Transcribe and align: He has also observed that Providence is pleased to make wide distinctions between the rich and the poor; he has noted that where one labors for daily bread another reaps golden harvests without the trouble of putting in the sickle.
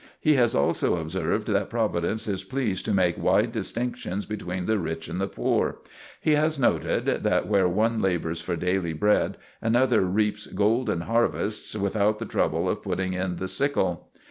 He 0.19 0.33
has 0.33 0.55
also 0.55 0.95
observed 0.95 1.45
that 1.49 1.69
Providence 1.69 2.27
is 2.27 2.43
pleased 2.43 2.85
to 2.85 2.91
make 2.91 3.19
wide 3.21 3.51
distinctions 3.51 4.25
between 4.25 4.65
the 4.65 4.79
rich 4.79 5.07
and 5.07 5.21
the 5.21 5.27
poor; 5.27 5.77
he 6.19 6.31
has 6.31 6.57
noted 6.57 7.05
that 7.23 7.47
where 7.47 7.67
one 7.67 8.01
labors 8.01 8.41
for 8.41 8.55
daily 8.55 8.93
bread 8.93 9.37
another 9.61 10.01
reaps 10.01 10.47
golden 10.47 11.01
harvests 11.01 11.75
without 11.75 12.17
the 12.17 12.25
trouble 12.25 12.67
of 12.67 12.81
putting 12.81 13.13
in 13.13 13.35
the 13.35 13.47
sickle. 13.47 14.09